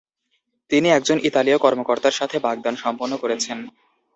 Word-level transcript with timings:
তিনি 0.71 0.87
একজন 0.89 1.17
ইতালীয় 1.23 1.57
কর্মকর্তার 1.57 2.17
সাথে 2.19 2.37
বাগদান 2.39 2.75
সম্পন্ন 2.75 3.13
করেছেন। 3.17 3.57